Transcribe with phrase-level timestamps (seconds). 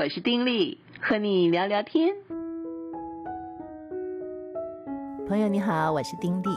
[0.00, 2.14] 我是丁力，和你聊聊天。
[5.28, 6.48] 朋友你好，我是丁力。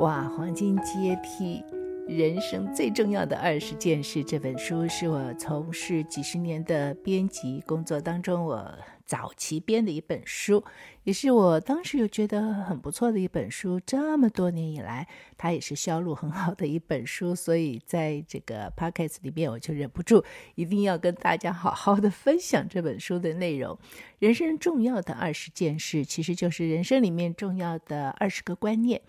[0.00, 1.64] 哇，黄金阶梯，
[2.06, 4.22] 人生最重要的二十件事。
[4.22, 8.70] 这本书是我从事几十年的编辑工作当中，我
[9.06, 10.64] 早期编的一本书，
[11.04, 13.80] 也是我当时又觉得很不错的一本书。
[13.86, 15.06] 这么多年以来，
[15.38, 20.24] 它也是销路很好的一本书，所以在这个 podcast 里面，我就忍不住
[20.56, 23.78] 一定要跟大家好好的分享这本书的内容。
[24.18, 29.00] 人生重要的二十件事，其实就是人生里面重要的二十个观念。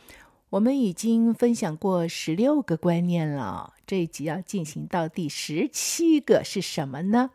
[0.49, 7.31] 我们已经分享过十六个观念了，这一集要进行到第十七个是什么呢？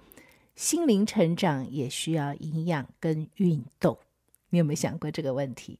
[0.62, 3.98] 心灵成长也需要营养跟运动。
[4.50, 5.76] 你有没有想过这个问题？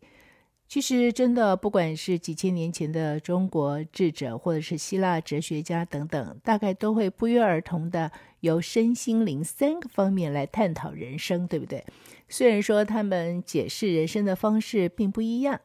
[0.66, 11.84] 其实真的，不管是几千年前的中国智者，或者是希腊哲学家等等，大概都会不约而同的由身心灵三个方面来探讨人生，对不对？
[12.28, 15.60] 虽然说他们解释人生的方式并不一样。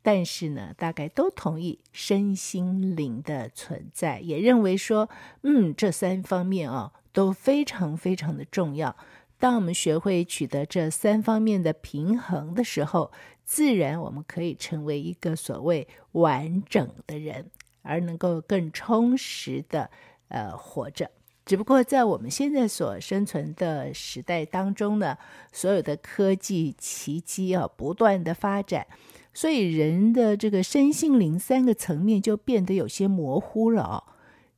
[0.00, 5.08] 但是呢，大概都同意身心灵的存在，也认为说，
[5.42, 8.94] 嗯，这三方面啊都非常非常的重要。
[9.40, 13.10] 当我们学会取得这三方面的平衡的时候，
[13.44, 17.50] 自然我们可以成为一个所谓完整的人，
[17.82, 19.90] 而能够更充实的
[20.28, 21.10] 呃活着。
[21.44, 25.18] 只不过在我们现在所生存的时代当中呢，
[25.50, 28.86] 所有的科技奇迹啊不断的发展。
[29.34, 34.04] 所以人的这个身心灵三个层面就变得有些模糊了哦。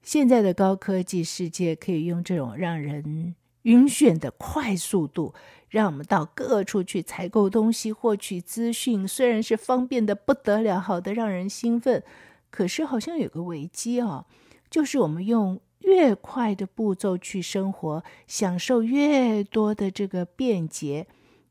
[0.03, 5.35] 现在的高科技世界可以用这种让人晕眩的快速度，
[5.69, 12.03] 让我们到各处去采购东西、获取资讯，虽然是方便的不得了，好的让人兴奋，
[12.51, 14.25] 可是好像有个危机哦，
[14.71, 21.07] 就是我们用越快的步骤去生活，享受越多的这个便捷，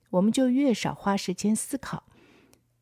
[0.09, 2.03] 我们就越少花时间思考。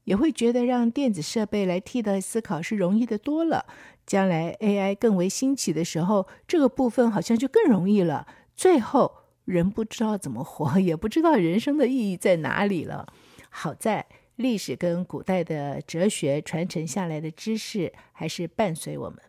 [0.06, 3.66] 也会觉得让电子设备来替代思考是容易的多了。
[4.08, 8.26] 将来 AI 更为兴起的时候，这个部分好像就更容易了。
[8.56, 9.12] 最后，
[9.46, 13.06] 人不知道怎么活，也不知道人生的意义在哪里了。
[13.50, 14.08] 好在
[14.38, 19.20] 历史跟古代的哲学传承下来的知识还是伴随我们。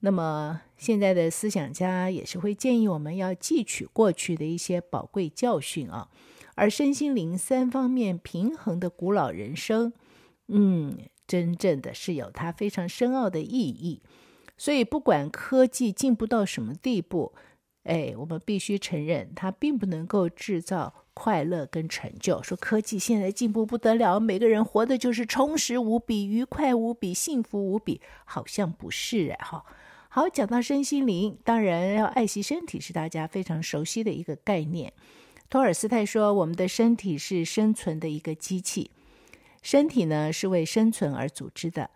[0.00, 6.08] 那么现在的思想家也是会建议我们要汲取过去的一些宝贵教训啊。
[6.56, 9.92] 而身心灵三方面平衡的古老人生，
[10.48, 14.02] 嗯，真正的是有它非常深奥的意义。
[14.56, 17.34] 所以，不管科技进步到什么地步，
[17.82, 22.42] 哎，我们必须承认，它并不能够制造快乐跟成就。
[22.42, 29.64] 说科技现在进步不得了，每个人活的就是充实无比、愉快无比、幸福无比，好像不是哎哈。
[30.08, 34.92] 好，讲到身心灵，当然要爱惜身体是大家非常熟悉的一个概念。
[35.50, 38.92] 托尔斯泰说：“我们的身体是生存的一个机器，
[39.64, 41.90] 身体呢是为生存而组织的，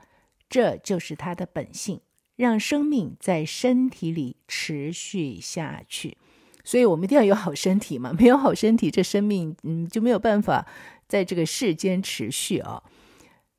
[0.48, 2.00] 这就是它的本性，
[2.34, 6.16] 让生命在身体里持续下去。
[6.64, 10.66] 所以，我们一定要有好身体嘛，没有好身体，这生命嗯就没有办法
[11.06, 12.82] 在这个世间持续、哦。”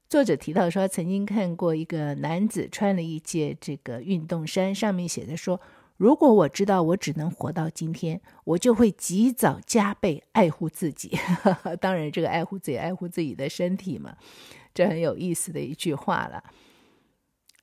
[0.10, 5.62] 作者提到说，曾经看过一个男子穿了一件这个运动衫，上面写着说。
[6.00, 11.18] 如果我知道我只能活到今天，我就会及早加倍爱护自己。
[11.82, 14.16] 当然，这个爱护自己，爱护自己的身体嘛，
[14.74, 16.42] 这很有意思的一句话了。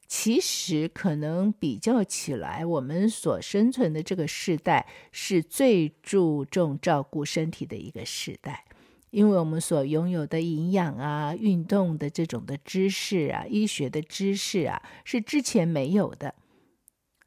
[0.06, 8.66] 其实，可能比较起来，我们所生存的这个时代是最注重照顾身体的一个时代，
[9.08, 16.34] 因为我们所拥有的营养啊、运动的这种的知识啊、医学的知识啊，是之前没有的。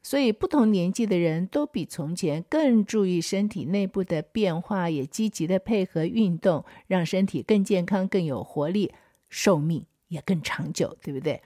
[0.02, 8.92] 所以，不同年纪的人都比从前更注意身体内部的变化，也积极的配合运动，让身体更健康、更有活力，
[9.28, 11.42] 寿命也更长久，对不对？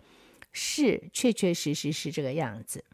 [0.53, 2.85] 是，确确实实是这个样子。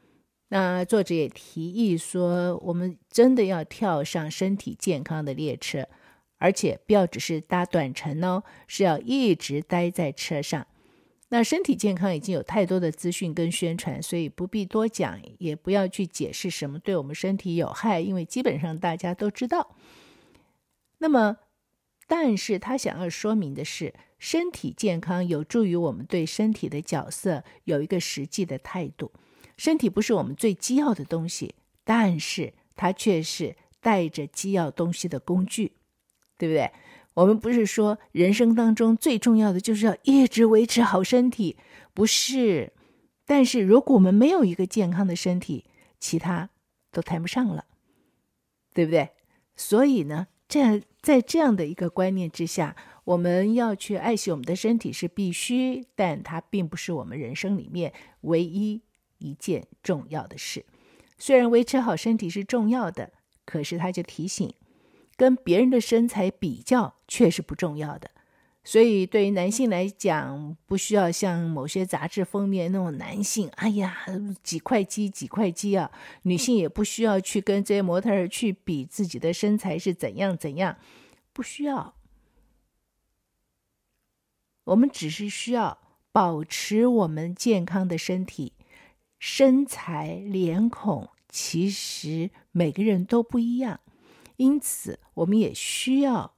[0.48, 5.86] 那作者也提议说，我们真的要跳上身体健康的列车，
[6.38, 10.66] 而且不要只是搭短程哦，是要一直待在车上。
[11.32, 19.76] 那身体健康已经有太多的资讯跟宣传，所以不必多讲，也不要去解释什么对我们身体有害，因为基本上大家都知道。
[20.98, 21.38] 那么，
[22.08, 29.12] 但是他想要说明的是，身体健康有助于我们对身体的角色有一个实际的态度。
[29.56, 31.54] 身体不是我们最机要的东西，
[31.84, 35.72] 但是它却是带着机要东西的工具，
[36.36, 36.70] 对不对？
[37.20, 41.58] 我们不是说人生当中最重要的就是要一直维持好身体，
[41.92, 42.72] 不是。
[43.26, 45.66] 但是如果我们没有一个健康的身体，
[45.98, 46.48] 其他
[46.90, 47.66] 都谈不上了，
[48.72, 49.10] 对不对？
[49.54, 52.74] 所以呢，这样在这样的一个观念之下，
[53.04, 58.80] 我们要去爱惜我们的身体是必须，但它并不是我们人生里面唯一
[59.18, 60.64] 一件重要的事。
[61.18, 63.12] 虽然维持好身体是重要的，
[63.44, 64.54] 可是它就提醒，
[65.20, 68.10] 跟别人的身材比较却是不重要的。
[68.64, 73.98] 所以，对于男性来讲，不需要像某些杂志封面那种男性，哎呀，
[74.42, 75.90] 几块肌几块肌啊。
[76.22, 80.78] 女性也不需要去跟这些模特儿去比自己的身材是怎样怎样，
[81.34, 81.94] 不需要。
[84.64, 85.76] 我们只是需要
[86.12, 88.54] 保持我们健康的身体，
[89.18, 93.80] 身材、脸孔，其实每个人都不一样，
[94.40, 96.34] 因此我们也需要。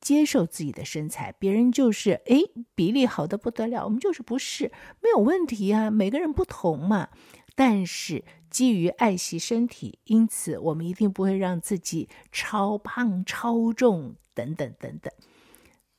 [0.00, 2.36] 接受自己的身材，别人就是哎，
[2.76, 4.70] 比例好的不得了，我们就是不是，
[5.02, 7.08] 没有问题啊，每个人不同嘛。
[7.56, 15.12] 但是基于爱惜身体，因此我们一定不会让自己超胖、超重等等等等。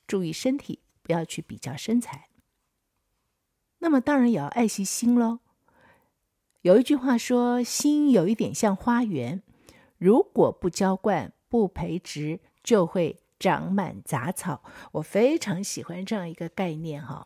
[0.07, 2.29] 注意身体，不要去比较身材。
[3.79, 5.39] 那么当然也要爱惜心喽。
[6.61, 9.43] 有一句话说：“心有一点像花园，
[9.99, 14.61] 如果不浇灌、不培植，就会。”长满杂草，
[14.91, 17.25] 我非常喜欢这样一个概念哈。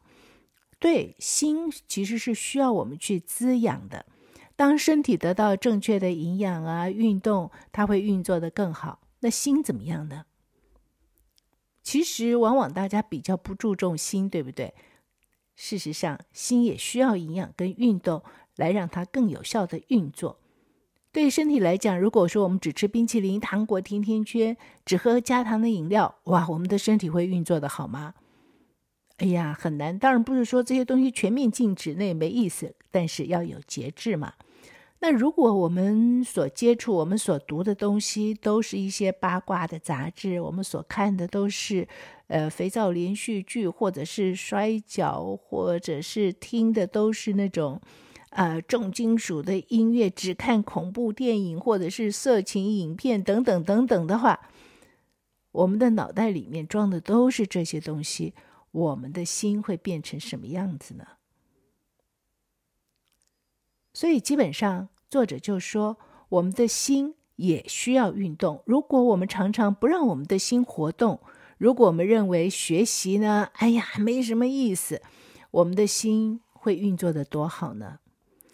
[0.77, 4.05] 对，心其实是需要我们去滋养的。
[4.55, 8.99] 当身体得到正确的营养啊，运动它会运作得更好。
[9.21, 10.27] 那心怎么样呢？
[11.81, 14.75] 其实往往大家比较不注重心，对不对？
[15.55, 18.21] 事实上，心也需要营养跟运动
[18.55, 20.42] 来让它更有效的运作。
[21.13, 28.15] 对身体来讲，如果说我们只吃冰淇淋、糖果、甜甜圈，只喝加糖的饮料，哇，我们的身体会运作得好吗？
[29.17, 29.99] 哎呀，很难。
[29.99, 32.73] 当然不是说这些东西全面禁止，那也没意思。
[32.89, 34.33] 但是要有节制嘛。
[35.01, 41.87] 那如果我们所接触、我们所读的东西都是一些八卦的杂志，我们所看的都是
[42.25, 47.79] 呃肥皂连续剧，或者是摔跤，或者是听的都是那种。
[48.35, 54.49] 呃，重金属的音乐，只看恐怖电影或者是色情影片等等等等的话，
[55.51, 58.33] 我们的脑袋里面装的都是这些东西，
[58.71, 61.05] 我们的心会变成什么样子呢？
[63.93, 65.97] 所以基本上，作者就说，
[66.29, 68.63] 我们的心也需要运动。
[68.65, 71.19] 如果我们常常不让我们的心活动，
[71.59, 75.03] 如果我们认为学习呢，哎呀，没什么意思，
[75.51, 77.99] 我们的心会运作的多好呢？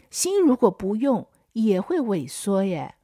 [0.10, 2.96] 心如果不用，也会萎缩耶。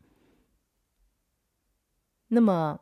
[2.27, 2.81] 那么，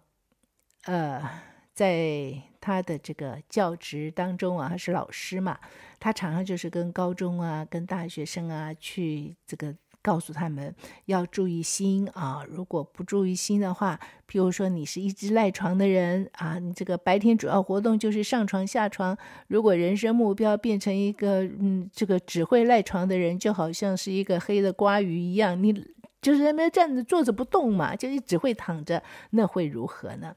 [0.83, 1.41] 呃，
[1.73, 5.59] 在他的这个教职当中啊，他是老师嘛，
[5.99, 9.75] 他常常就是跟高中啊、跟大学生啊去这个。
[10.03, 12.43] 告诉他们要注意心啊！
[12.47, 13.97] 如果不注意心的话，
[14.29, 19.17] 譬如说你是一直赖床的人啊，你这个白天主要活动就是上床下床。
[19.47, 25.73] 如果人生目标变成一个嗯，这个只会赖床的人，就好像是一个黑的瓜鱼一样，你
[26.21, 29.01] 就是在那站着坐着不动嘛，就只会躺着，
[29.31, 30.35] 那会如何呢？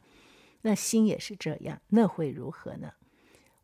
[0.62, 2.92] 那心也是这样，那会如何呢？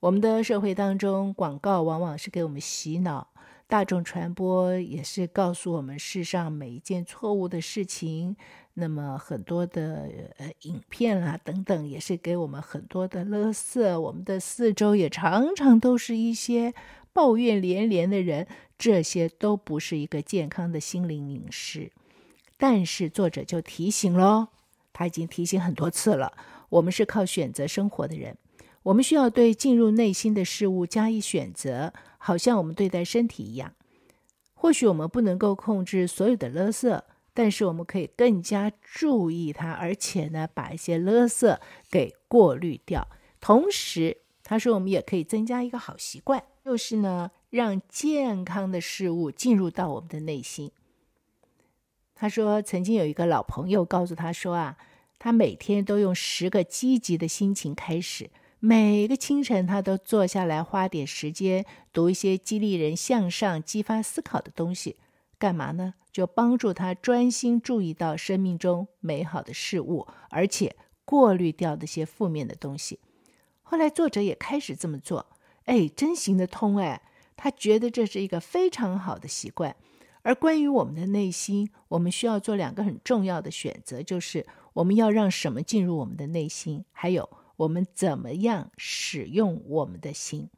[0.00, 3.31] 我们的社会当中，广告往往是给我们洗脑。
[3.72, 8.36] 大众传播也是告诉我们世上每一件错误的事情，
[8.74, 13.98] 那么很多的呃影片啊等等，也是给我们很多的垃圾。
[13.98, 16.74] 我们的四周也常常都是一些
[17.14, 21.90] 抱怨连连的人，这些都不是一个健康的心灵饮食。
[22.58, 24.48] 但是作者就提醒喽，
[24.92, 26.34] 他已经提醒很多次了，
[26.68, 28.36] 我们是靠选择生活的人。
[28.84, 33.74] 我们需要对进入内心的事物加以选择，好像我们对待身体一样。
[34.54, 37.00] 或许我们不能够控制所有的垃圾，
[37.34, 41.58] 但是我们可以更加注意它，而且呢，把一些垃圾
[41.90, 43.08] 给过滤掉。
[43.40, 50.70] 同时，他说我们也可以增加一个好习惯，就是呢，让健康的事物进入到我们的内心。
[52.14, 54.76] 他说，曾经有一个老朋友告诉他说啊，
[55.18, 58.30] 他每天都用十个积极的心情开始。
[58.64, 64.98] 每个清晨，他都坐下来，花点时间读一些激励人向上、激发思考的东西。
[65.36, 65.94] 干嘛呢？
[66.12, 73.00] 就帮助他专心注意到生命中美好的事物，而且过滤掉那些负面的东西。
[73.62, 75.26] 后来，作者也开始这么做，
[75.64, 77.02] 哎，真行得通哎！
[77.36, 79.74] 他觉得这是一个非常好的习惯。
[80.22, 87.28] 而关于我们的内心，我们需要做两个很重要的选择，就是我们要让什么进入我们的内心，还有。
[87.62, 90.48] 我们怎么样使用我们的心？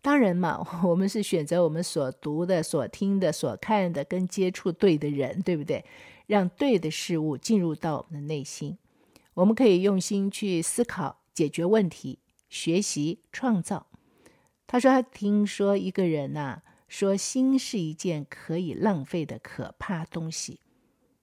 [0.00, 5.84] 当然嘛， 我们是选择我们所读的、所听的、所看的，跟接触对的人，对不对？
[6.26, 8.78] 让对的事物进入到我们的内心。
[9.34, 13.86] 我们可以用心去思考、解决问题、学习、创造。
[14.66, 20.60] 他说他听说一个人呐、说心是一件可以浪费的可怕东西。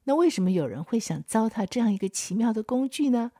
[0.03, 3.31] 那为什么有人会想糟蹋这样一个奇妙的工具呢？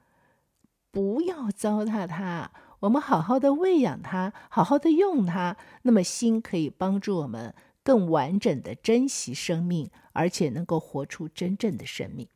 [0.91, 5.55] 不要糟蹋它，我们好好的喂养它，好好的用它。
[5.83, 7.53] 那么心可以帮助我们
[7.83, 12.27] 更完整的珍惜生命，而且能够活出真正的生命。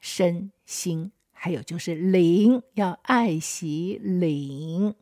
[0.00, 4.94] 身心还有就是灵，要爱惜灵。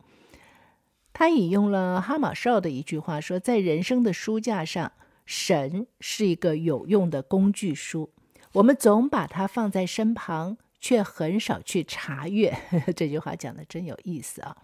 [1.13, 4.91] 他引用了哈马绍的一句话说：“在人生的书架上，
[5.25, 8.11] 神是一个有用的工具书，
[8.53, 12.55] 我们总把它放在身旁。”却很少去查阅，
[12.95, 14.57] 这句话讲的真有意思啊。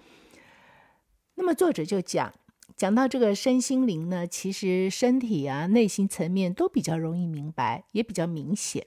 [1.36, 2.32] 那么作者就讲，
[2.76, 8.86] 讲到这个身心灵呢，其实身体啊、内心层面都比较容易明白，也比较明显，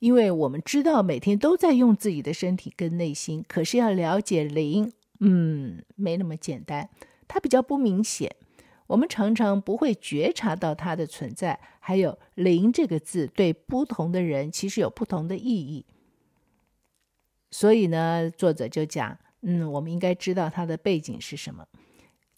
[0.00, 6.90] 因为我们知道每天都在用自己的身体跟内心，可是要了解灵，嗯，没那么简单，
[7.26, 8.36] 它比较不明显，
[8.88, 11.58] 我们常常不会觉察到它的存在。
[11.78, 15.86] 还有“灵”这个字，对不同的人其实有不同的意义。
[17.50, 21.66] 所以呢，作者就讲，嗯，我们应该知道他的背景是什么。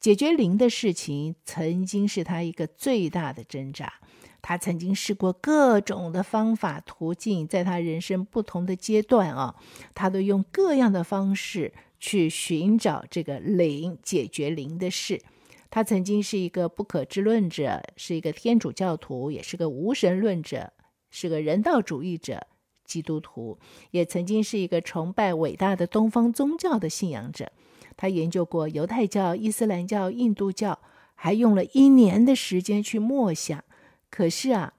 [0.01, 3.93] 解决灵的事情，曾经是他一个最大的挣扎。
[4.41, 9.55] 他曾经试过各种的方法途径，在他人生不同的阶段啊，
[9.95, 15.23] 他都用各样的方式去寻找这个灵，解决灵的事。
[15.71, 20.73] 他曾经是一个不可知论者，是一个天主教徒，也是个无神论者，
[21.11, 22.49] 是个人道主义者。
[22.93, 23.59] 基督徒
[23.91, 27.51] 也曾经是一个崇拜伟大的东方宗教的信仰者，
[27.97, 30.79] 他研究过犹太教、伊斯兰教、印度教，
[31.15, 33.65] 还用了一年的时间去默想。
[34.11, 34.75] 可是啊，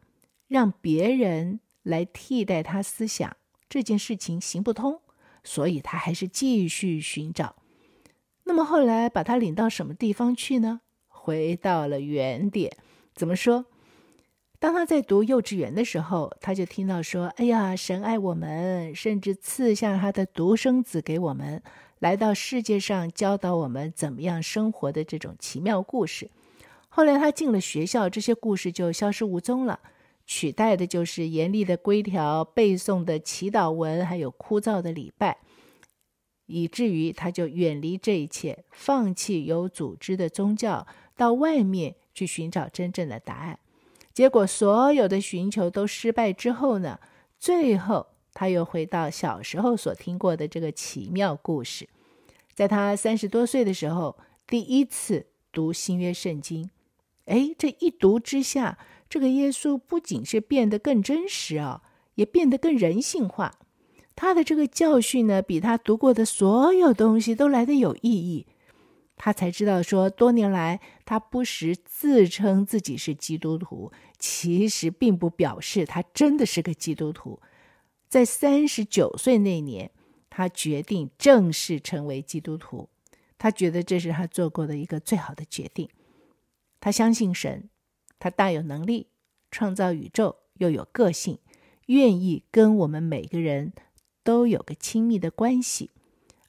[0.47, 3.35] 让别人来替代他思想
[3.67, 5.01] 这件事情行不通，
[5.43, 7.55] 所以他还是继续寻找。
[8.43, 10.81] 那么后来把他领到什么地方去呢？
[11.07, 12.77] 回到了原点。
[13.15, 13.65] 怎么说？
[14.63, 21.61] 当他在读幼稚园的时候，他就听到说：“哎呀，神爱我们，甚至赐下他的独生子给我们，
[21.99, 26.31] 来到世界上教导我们怎么样生活的这种奇妙故事。”
[26.87, 29.81] 后来他进了学校，这些故事就消失无踪了，
[30.25, 35.39] 取代的就是严厉的规条、背诵的祈祷文，还有枯燥的礼拜，
[36.45, 43.59] 以至于他就远离这一切，放弃有组织的宗教，到外面去寻找真正的答案。
[44.13, 46.99] 结果，所有的寻求都失败之后呢，
[47.39, 51.89] 最后他又回到小时候所听过的这个奇妙故事。
[52.53, 54.15] 在他三十多岁的时候，
[54.45, 56.69] 第一次读新约圣经，
[57.25, 58.77] 哎，这一读之下，
[59.09, 61.81] 这个耶稣不仅是变得更真实啊，
[62.13, 63.55] 也变得更人性化。
[64.15, 68.45] 他的这个教训呢，比他读过的所有东西都来得有意义。
[69.15, 77.41] 他才知道说，多年来他不时自称自己是基督徒，其实并不表示他真的是个基督徒。
[78.07, 79.91] 在三十九岁那年，
[80.29, 82.89] 他决定正式成为基督徒。
[83.37, 85.89] 他觉得这是他做过的一个最好的决定。
[86.79, 87.69] 他相信神，
[88.19, 89.07] 他大有能力
[89.51, 91.39] 创造宇宙，又有个性，
[91.87, 93.73] 愿意跟我们每个人
[94.23, 95.91] 都有个亲密的关系。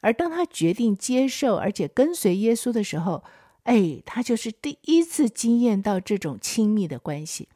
[0.01, 3.25] 而当他决定接受而且跟随耶稣的时候，
[3.65, 7.49] 哎，他就是第一次经验到这种亲密的关系。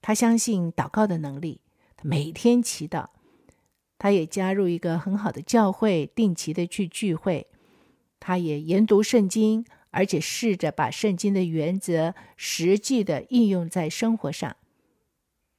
[0.00, 1.60] 他相信祷告的能力，
[2.02, 3.08] 每天祈祷。
[3.98, 7.46] 他也加入一个很好的教会，定期的去聚会。
[8.18, 14.56] 他也研读圣经，而且试着把圣经的原则实际的应用在生活上。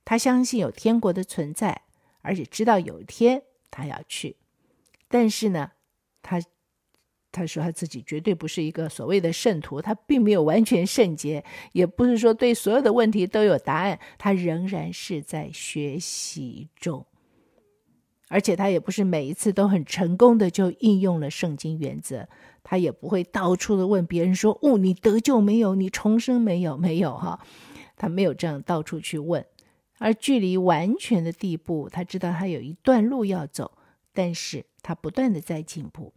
[0.04, 1.84] 他相信有天国的存在，
[2.22, 4.36] 而且知道有一天他要去。
[5.08, 5.72] 但是呢，
[6.22, 6.42] 他
[7.34, 17.06] 他说他自己绝对不是一个所谓的圣徒，他并没有完全圣洁，也不是说对所有的问题都有答案，他仍然是在学习中，
[18.30, 22.30] 而且他也不是每一次都很成功的就应用了圣经原则，
[22.64, 25.76] 他也不会到处的问别人说：“哦，你得救没有？
[25.76, 26.78] 你重生没有？
[26.78, 27.46] 没有哈？”
[27.98, 29.46] 他没有这样到处去问，
[29.98, 33.78] 而距离完全的地步，他知道他有一段路要走。
[34.16, 36.14] 但是他不断的在进步，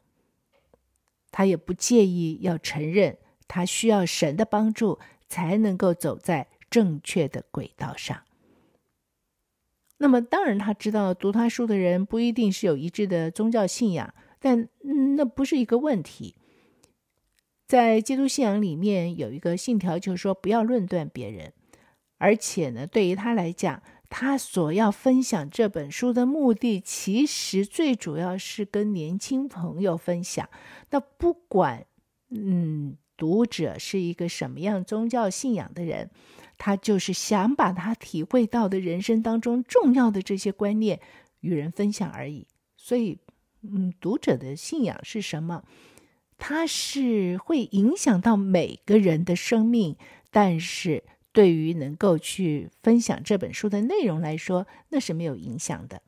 [1.37, 8.23] 他也不介意要承认，他需要神的帮助才能够走在正确的轨道上。
[9.99, 14.67] 那么，当然他知道读他书的人不一定是有一致的宗教信仰，但
[15.17, 16.37] 那不是一个问题。
[17.67, 21.53] 在基督信仰里面有一个信条，就是说不要论断别人，
[22.17, 30.49] 而且呢，对于他来讲，他所要分享这本书的目的，其实最主要是跟年轻朋友分享。
[30.91, 31.87] 那不管
[32.31, 36.11] 嗯，读者是一个什么样宗教信仰的人，
[36.59, 41.01] 他就是想把他体会到的人生当中重要的这些观念
[41.41, 42.47] 与人分享而已。
[42.77, 43.19] 所以，
[43.63, 45.65] 嗯，读者的信仰是什么？
[46.39, 49.97] 它是会影响到每个人的生命，
[50.31, 51.03] 但是
[51.37, 56.01] 对于能够去分享这本书的内容来说，那是没有影响的。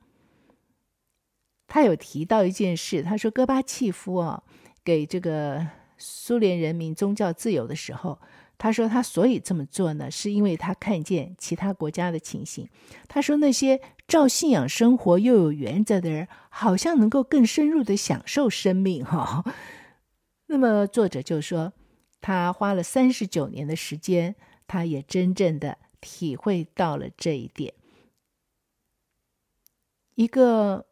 [1.67, 4.43] 他有提到一件事，他说戈巴契夫啊，
[4.83, 5.67] 给这个
[5.99, 8.19] 苏联人民宗教自由的时候，
[8.57, 12.67] 他说他所以这么做呢，是因为他看见其他国家的情形。
[13.07, 19.45] 他说那些照信仰生活又有原则的人，好像能够更深入的享受生命哈。
[20.49, 21.75] 那么作者就说，
[22.23, 24.35] 他花了三十九年的时间，
[24.69, 27.75] 他也真正的体会到了这一点。
[30.15, 30.87] 一个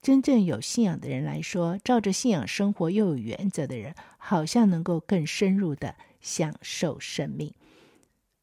[0.00, 7.52] 真正有信仰的人来说，照着信仰生活又有原则的人，好像能够更深入的享受生命。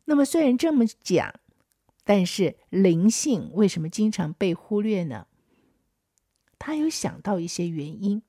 [0.05, 1.39] 那么虽然这么讲，
[2.03, 5.27] 但是灵性为什么经常被忽略呢？
[6.59, 8.21] 他有想到一些原因，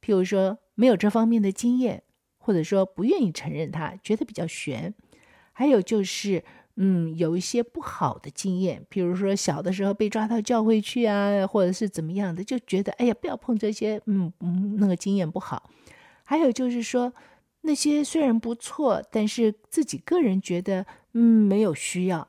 [0.00, 2.02] 譬如说，没有这方面的经验，
[2.38, 4.94] 或者说不愿意承认他，觉得比较悬。
[5.58, 6.44] 还有就是，
[6.76, 15.70] 嗯，有一些不好的经验，比如说小的时候被抓到教会去啊，或者是怎么样的，就觉得哎呀，不要碰这些，嗯嗯，那个经验不好。
[16.24, 17.14] 还有就是说，
[17.62, 20.84] 那些虽然不错，但是自己个人觉得，
[21.14, 22.28] 嗯，没有需要。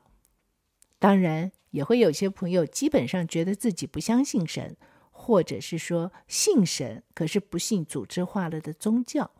[0.98, 4.74] 当然，也会有些朋友基本上觉得自己不相信神。
[5.20, 9.30] 或者是说信神，可是不信组织化了的宗教，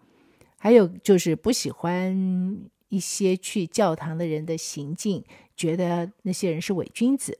[0.59, 5.25] 还有就是不喜欢一些去教堂的人的行径，
[5.57, 7.38] 觉得那些人是伪君子。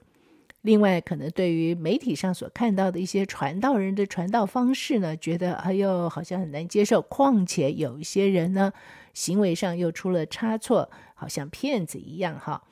[0.63, 7.01] 另外，可能对于媒体上所看到的一些传道人的传道方式呢，觉得哎呦好像很难接受。
[7.03, 8.73] 况且有一些人呢，
[9.15, 12.65] 行为上又出了差错，好像骗子一样哈。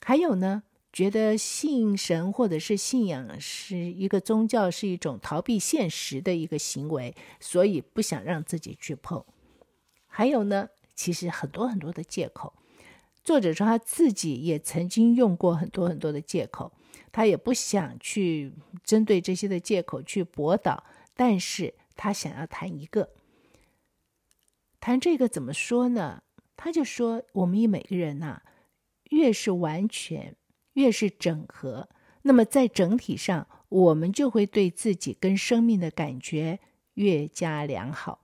[0.00, 0.62] 还有呢。
[0.90, 9.22] 觉得信神或者是信仰是一个宗教，是一种逃避现实的一个行为，所以不想让自己去碰。
[10.06, 12.52] 还有呢，其实很多很多的借口。
[13.22, 16.72] 作者说他自己也曾经用过很多很多的借口，
[17.12, 20.82] 他也不想去针对这些的借口去驳倒，
[21.14, 23.10] 但是他想要谈一个，
[24.80, 26.24] 谈这个怎么说呢？
[26.56, 28.42] 他就说，我们以每个人呐、
[29.10, 30.34] 越是完全。
[30.74, 31.88] 越是整合，
[32.22, 36.60] 那么在整体上，我们就会对自己跟生命的感觉
[36.94, 38.20] 越加良好。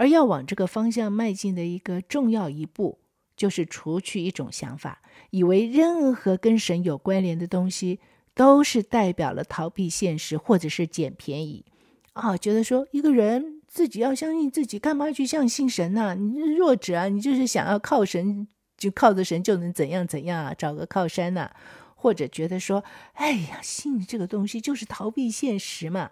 [0.00, 3.00] 而要往这个方向迈进的一个重要一步，
[3.36, 8.00] 就是除去一种想法，以为任何跟神有关联的东西
[8.34, 11.66] 都是代表了逃避现实或者是捡便宜。
[12.14, 16.14] 啊，觉得说一个人自己要相信自己，干嘛去相信神呢？
[16.14, 18.48] 你是弱者啊，你就是想要靠神。
[18.78, 20.54] 就靠着神就能怎样怎样啊？
[20.54, 21.50] 找个靠山呐、
[21.94, 22.82] 或者觉得说，
[23.12, 26.10] 哎呀，信这个东西就是逃避现实嘛？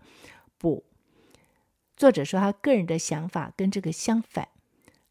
[0.59, 0.85] 不，
[1.99, 4.49] 作者说他个人的想法跟这个相反，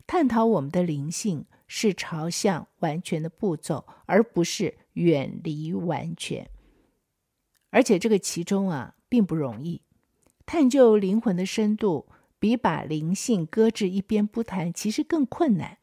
[0.08, 6.50] 探讨我们的灵性是朝向完全的步骤，而不是远离完全。
[7.72, 9.82] 而且这个其中啊，并不容易。
[10.46, 12.08] 探究灵魂的深度，
[12.40, 15.80] 比把灵性搁置一边不谈，其实更困难。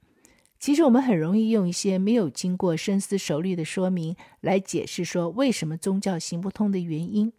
[0.59, 7.31] 其实我们很容易用一些没有经过深思熟虑的说明来解释说为什么宗教行不通的原因，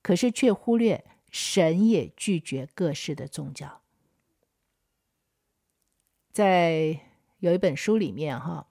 [0.00, 3.80] 可是却忽略神也拒绝各式的宗教。
[6.30, 7.00] 在
[7.40, 8.68] 有一本书里面，哈，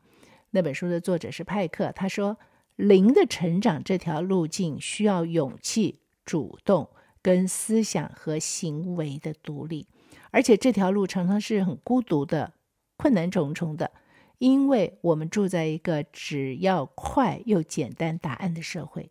[0.51, 2.37] 那本书的作者是派克，他说
[2.77, 6.89] 灵的成长这条路径需要勇气、主动
[7.21, 9.87] 跟思想和行为的独立，
[10.29, 12.53] 而且这条路常常是很孤独的。
[12.97, 13.89] 困难重重的，
[14.37, 19.09] 因为我们住在一个只要快又简单答案的社会。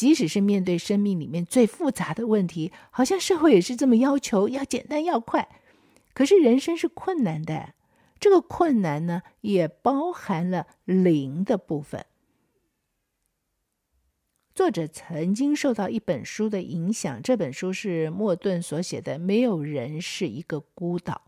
[0.00, 5.46] 即使是面对生命里面最复杂的问题，好像社会也是这么要求，要简单要快。
[6.14, 7.74] 可是人生是困难的，
[8.18, 12.06] 这个困难呢，也包含了灵的部分。
[14.54, 21.20] 作者曾经受到一本书的影响，这本书是莫顿所写的《没有人是一个孤岛》。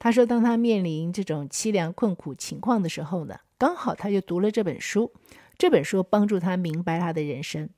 [0.00, 5.12] 他说，当他面临这种凄凉困苦情况的时候呢，刚好他就读了这本书。
[5.56, 7.70] 这本书帮助他明白他的人生。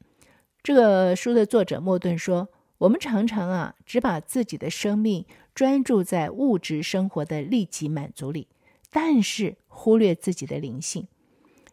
[0.62, 2.48] 这个书的作者莫顿说
[2.78, 8.46] ：“我们常常啊，只把自己的生命专注在物质生活的立即满足里，
[8.90, 11.08] 但是忽略自己的灵性，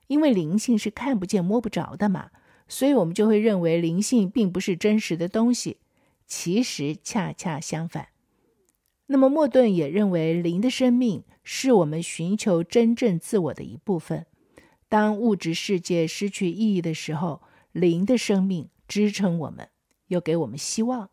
[0.08, 2.32] 因为灵性是看不见摸不着的嘛。
[2.67, 5.78] 所以我们就会认为灵性并不是真实的东西。
[6.25, 8.10] 其实恰恰相反。
[9.08, 14.28] 那么莫顿也认为灵的生命是我们寻求真正自我的一部分。
[14.88, 19.69] 当物质世界失去意义的时候，灵的生命支撑我们，
[20.08, 21.10] 又给我们希望。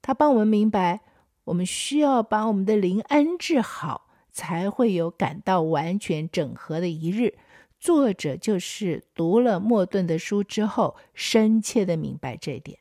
[0.00, 1.00] 他帮我们明白，
[1.44, 7.36] 我们需要把我们的灵安置好，才会有感到完全整合的一日。
[7.80, 12.78] 作者就是读了莫顿的书之后，深切的明白这一点。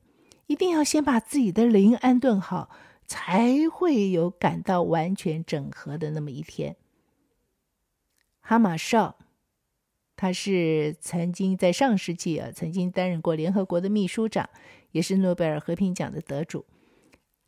[0.48, 2.70] 一定要先把自己的灵安顿好，
[3.06, 6.76] 才会有感到完全整合的那么一天。
[8.40, 9.18] 哈马少，
[10.18, 14.50] 他是曾经在上世纪啊，曾经担任过联合国的秘书长，
[14.92, 16.66] 也是诺贝尔和平奖的得主。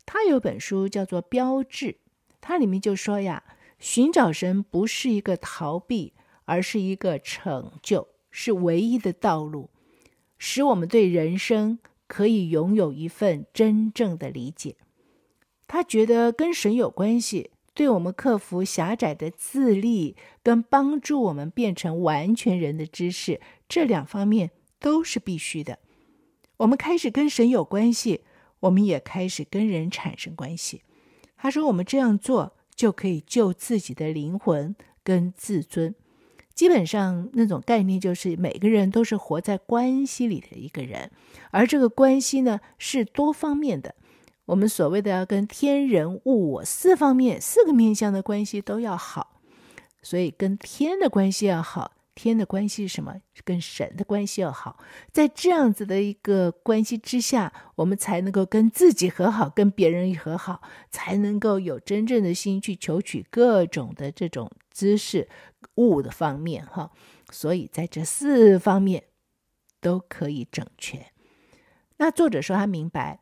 [0.06, 1.86] 他有本书叫做《标志》，
[2.40, 3.44] 它里面就说呀，
[3.78, 6.14] 寻找神不是一个逃避。
[6.46, 9.70] 而是一个成就，是唯一的道路，
[10.36, 11.78] 使我们对人生
[12.08, 14.74] 可以拥有一份真正的理解。
[15.68, 23.40] 他觉得跟神有关系，对我们克服狭窄的自立，跟帮助我们变成完全人的知识，
[23.70, 25.78] 这两方面都是必须的。
[26.58, 28.20] 我们开始跟神有关系，
[28.60, 30.82] 我们也开始跟人产生关系。
[31.38, 35.94] 他说，我们这样做就可以救自己的灵魂跟自尊。
[36.52, 41.10] 基本上那种概念就是每个人都是活在关系里的一个人，
[41.50, 43.94] 而这个关系呢是多方面的。
[44.50, 49.40] 我们所谓的要跟天人物我四方面四个面向的关系都要好，
[50.02, 51.92] 所以跟天的关系要好。
[52.16, 53.14] 天的关系是什么？
[53.44, 54.76] 跟神的关系要好。
[55.12, 60.60] 在这样子的一个关系之下，我们才能够跟自己和好，跟别人和好，
[60.90, 65.28] 才能够有真正的心去求取各种的这种知识。
[65.76, 66.90] 物的方面，哈，
[67.30, 69.04] 所以在这四方面
[69.80, 71.06] 都可以整全。
[71.98, 73.20] 那作者说他明白，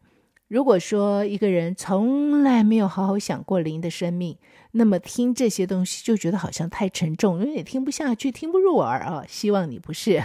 [0.49, 4.37] 如果说一个人从来没有好好想过灵的生命，
[4.73, 9.25] 那么听这些东西就觉得好像太沉重，因为也听不下去，听不入耳啊。
[9.29, 10.23] 希望你不是。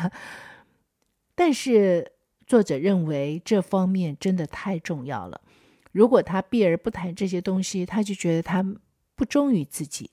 [1.36, 2.14] 但是
[2.48, 5.42] 作者认为这方面真的太重要了。
[5.92, 8.64] 如果他避而不谈这些东西，他就觉得他
[9.16, 10.10] 不忠于自己。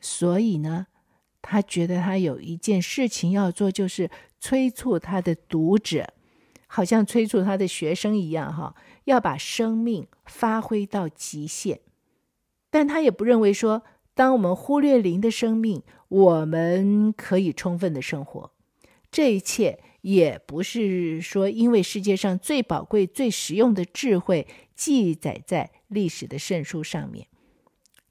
[0.00, 0.88] 所以呢，
[1.40, 6.12] 他觉得他有一件事情要做，就是催促他的读者，
[6.66, 11.80] 好像催促他的学生一样，哈，要把生命发挥到极限。
[12.70, 13.82] 但他也不认为说，
[14.14, 18.52] 当我们忽略灵的生命，我们可以充分的生活。
[19.10, 27.26] 这一切也不是说，因为世界上最宝贵、最实用的智慧记载在历史的圣书上面，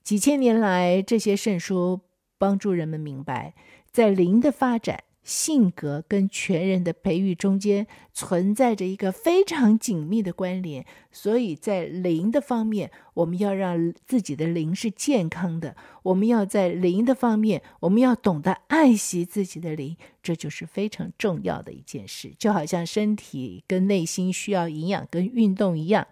[0.03, 2.01] 几千年来，这些圣书。
[2.41, 3.53] 帮助人们明白，
[3.91, 10.85] 在灵的发展、性格跟全人的培育中间存在着一个非常紧密的关联。
[11.11, 22.33] 所以在灵的方面，我们要让自己的灵是健康的；我们要在灵的方面，我们要懂得爱惜自己的灵，这就是非常重要的一件事。
[22.39, 26.07] 就好像身体跟内心需要营养跟运动一样，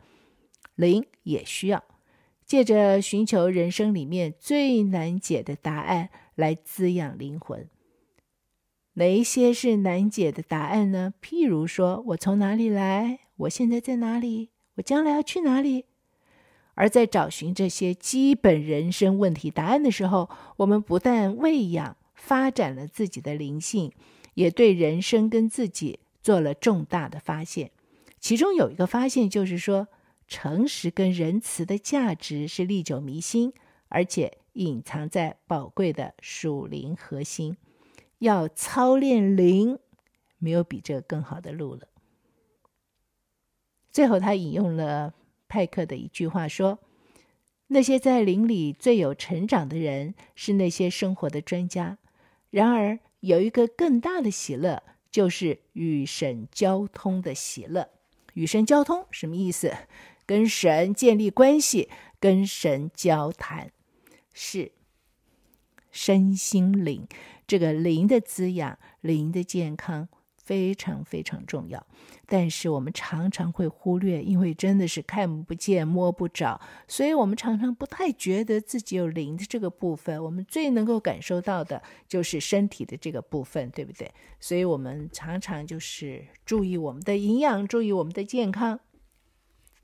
[0.76, 1.84] 灵也需要。
[2.46, 7.68] 借着寻求人生里面最难解的答案来滋养灵魂。
[9.00, 11.14] 哪一些是难解的答案呢？
[11.24, 13.20] 譬如说，我从哪里来？
[13.38, 14.50] 我现在在哪里？
[14.76, 15.86] 我将来要去哪里？
[16.74, 23.94] 而在找寻这些基本人生问题答案的时候，我们不但喂养、发展了自己的灵性，
[24.34, 27.72] 也对人生跟自己做了重大的发现。
[28.20, 29.88] 其中有一个发现就是说，
[30.28, 33.54] 诚实跟仁慈的价值是历久弥新，
[33.88, 37.56] 而且隐藏在宝贵的属灵核心。
[38.20, 39.80] 要操练灵，
[40.38, 41.88] 没有比这更好的路了。
[43.92, 45.14] 最后，他引用了
[45.48, 46.80] 派克的一句话说
[47.68, 51.98] ：“那些在灵里最有成长的人，是那些生活的专家。
[52.50, 57.90] 然而，有一个更大的喜乐，就是与神交通的喜乐。
[58.36, 59.74] 与神交通什么意思？”
[60.26, 63.72] 跟神建立关系，跟神交谈，
[64.32, 64.74] 是
[65.90, 67.08] 身心灵
[67.50, 70.08] 这个灵的滋养、灵的健康
[70.38, 71.84] 非常非常重要。
[72.28, 80.24] 但是我们常常会忽略，因为真的是看不见、摸不着，所以我们常常不太觉得自己有灵的这个部分。
[80.24, 84.12] 我们最能够感受到的就是身体的这个部分，对不对？
[84.40, 88.80] 所以我们常常就是注意我们的营养，注意我们的健康。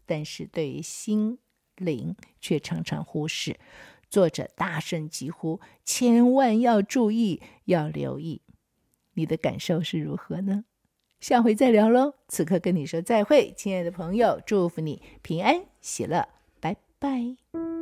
[0.06, 1.39] 但是对于心
[1.78, 3.58] 灵却常常忽视，
[4.15, 8.41] 作者大声疾呼：千万要注意，要留意。
[9.15, 10.63] 你的感受是如何呢？
[11.19, 12.13] 下回再聊喽。
[12.30, 16.30] 此刻跟你说再会，亲爱的朋友，祝福你平安喜乐，
[16.62, 17.74] 拜拜。